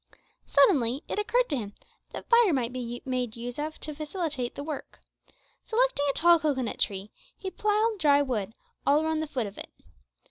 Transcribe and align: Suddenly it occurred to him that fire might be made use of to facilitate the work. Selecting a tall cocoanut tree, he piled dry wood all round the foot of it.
Suddenly 0.47 1.03
it 1.07 1.19
occurred 1.19 1.47
to 1.49 1.57
him 1.57 1.75
that 2.09 2.27
fire 2.27 2.51
might 2.51 2.73
be 2.73 3.03
made 3.05 3.35
use 3.35 3.59
of 3.59 3.79
to 3.81 3.93
facilitate 3.93 4.55
the 4.55 4.63
work. 4.63 4.99
Selecting 5.63 6.07
a 6.09 6.13
tall 6.13 6.39
cocoanut 6.39 6.79
tree, 6.79 7.11
he 7.37 7.51
piled 7.51 7.99
dry 7.99 8.19
wood 8.19 8.55
all 8.83 9.03
round 9.03 9.21
the 9.21 9.27
foot 9.27 9.45
of 9.45 9.59
it. 9.59 9.69